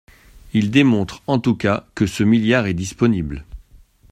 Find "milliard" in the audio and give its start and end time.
2.23-2.65